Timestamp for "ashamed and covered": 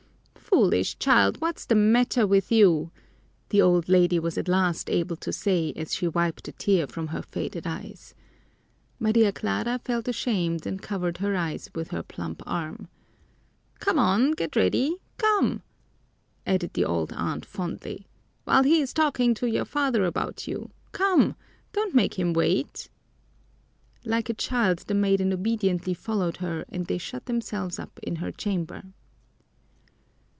10.09-11.19